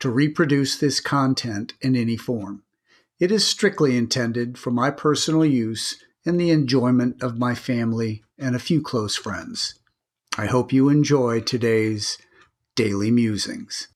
[0.00, 2.62] to reproduce this content in any form.
[3.20, 8.54] It is strictly intended for my personal use and the enjoyment of my family and
[8.54, 9.74] a few close friends.
[10.36, 12.18] I hope you enjoy today's
[12.76, 13.88] Daily Musings.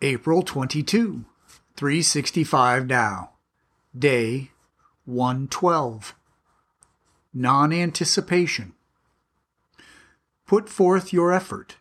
[0.00, 1.24] April 22,
[1.76, 3.30] 365 Tao,
[3.98, 4.50] Day
[5.06, 6.14] 112.
[7.34, 8.72] Non anticipation.
[10.46, 11.76] Put forth your effort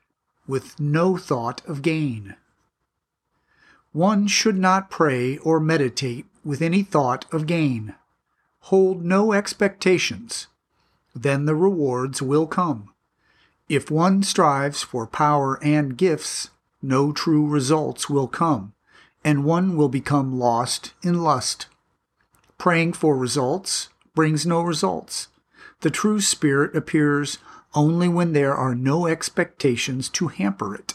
[0.46, 2.36] with no thought of gain.
[3.94, 7.96] One should not pray or meditate with any thought of gain.
[8.62, 10.48] Hold no expectations.
[11.16, 12.90] Then the rewards will come.
[13.70, 16.50] If one strives for power and gifts,
[16.82, 18.74] no true results will come,
[19.24, 21.68] and one will become lost in lust.
[22.64, 25.28] Praying for results brings no results.
[25.82, 27.38] The true spirit appears
[27.74, 30.94] only when there are no expectations to hamper it.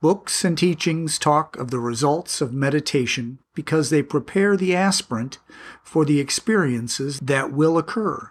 [0.00, 5.36] Books and teachings talk of the results of meditation because they prepare the aspirant
[5.82, 8.30] for the experiences that will occur.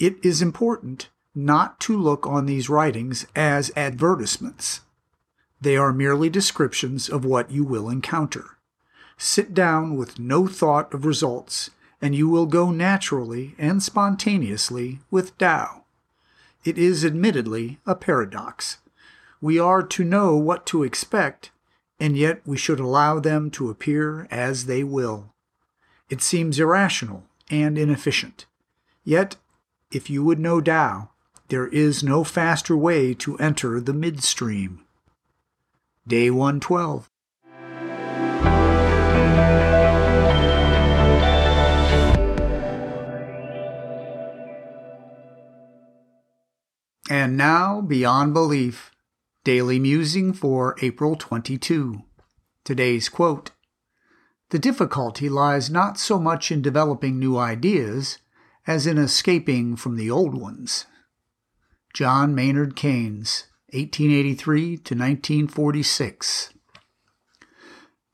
[0.00, 4.80] It is important not to look on these writings as advertisements.
[5.60, 8.56] They are merely descriptions of what you will encounter.
[9.16, 11.70] Sit down with no thought of results,
[12.00, 15.84] and you will go naturally and spontaneously with Tao.
[16.64, 18.78] It is admittedly a paradox.
[19.40, 21.50] We are to know what to expect,
[22.00, 25.32] and yet we should allow them to appear as they will.
[26.08, 28.46] It seems irrational and inefficient.
[29.04, 29.36] Yet,
[29.90, 31.10] if you would know Tao,
[31.48, 34.80] there is no faster way to enter the midstream.
[36.06, 37.08] Day 112.
[47.24, 48.90] And now, Beyond Belief,
[49.44, 52.02] Daily Musing for April 22.
[52.64, 53.50] Today's quote
[54.50, 58.18] The difficulty lies not so much in developing new ideas
[58.66, 60.84] as in escaping from the old ones.
[61.94, 66.52] John Maynard Keynes, 1883 to 1946.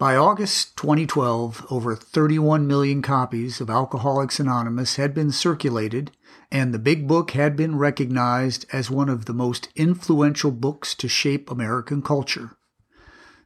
[0.01, 6.11] By August 2012, over 31 million copies of Alcoholics Anonymous had been circulated,
[6.51, 11.07] and the Big Book had been recognized as one of the most influential books to
[11.07, 12.53] shape American culture.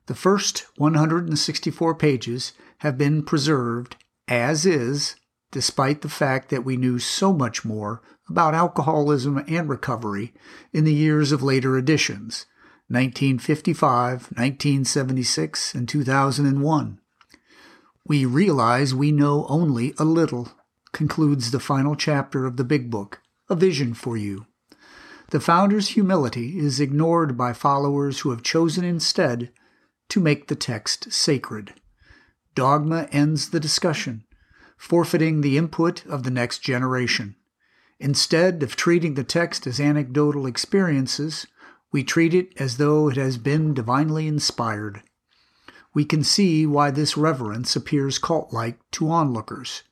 [0.06, 3.97] The first 164 pages have been preserved
[4.28, 5.16] as is,
[5.50, 10.32] despite the fact that we knew so much more about alcoholism and recovery
[10.72, 12.47] in the years of later editions
[12.88, 17.00] 1955, 1976, and 2001.
[18.06, 20.52] We realize we know only a little,
[20.92, 24.46] concludes the final chapter of the Big Book, A Vision for You.
[25.30, 29.50] The founder's humility is ignored by followers who have chosen instead
[30.10, 31.72] to make the text sacred.
[32.54, 34.24] Dogma ends the discussion,
[34.76, 37.36] forfeiting the input of the next generation.
[37.98, 41.46] Instead of treating the text as anecdotal experiences,
[41.94, 45.00] we treat it as though it has been divinely inspired.
[45.94, 49.84] We can see why this reverence appears cult like to onlookers.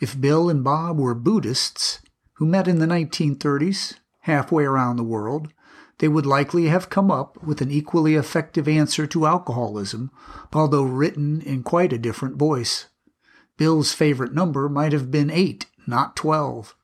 [0.00, 2.00] If Bill and Bob were Buddhists
[2.36, 5.52] who met in the 1930s, halfway around the world,
[5.98, 10.10] they would likely have come up with an equally effective answer to alcoholism,
[10.54, 12.86] although written in quite a different voice.
[13.58, 16.74] Bill's favorite number might have been eight, not twelve.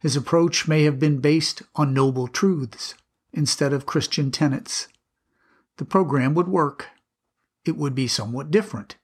[0.00, 2.94] His approach may have been based on noble truths
[3.36, 4.88] instead of Christian tenets.
[5.76, 6.88] The program would work.
[7.64, 8.96] It would be somewhat different.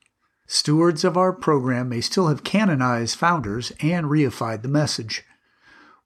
[0.46, 5.24] Stewards of our program may still have canonized founders and reified the message.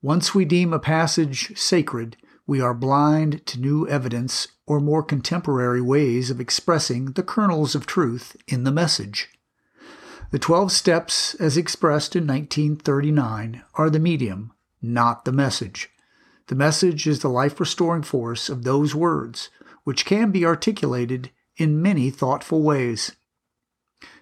[0.03, 5.81] Once we deem a passage sacred, we are blind to new evidence or more contemporary
[5.81, 9.29] ways of expressing the kernels of truth in the message.
[10.31, 14.53] The Twelve Steps, as expressed in 1939, are the medium
[14.83, 15.91] not the message.
[16.49, 19.51] The message is the life restoring force of those words,
[19.85, 23.13] which can be articulated in many thoughtful ways.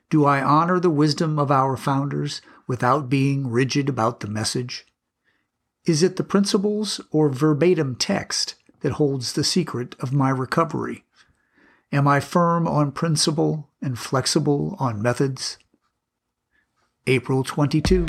[0.08, 4.86] Do I honor the wisdom of our founders without being rigid about the message?
[5.84, 11.04] Is it the principles or verbatim text that holds the secret of my recovery?
[11.92, 15.58] Am I firm on principle and flexible on methods?
[17.06, 18.06] April 22.